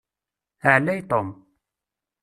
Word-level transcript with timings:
Ɛlay 0.73 0.99
Tom. 1.09 1.27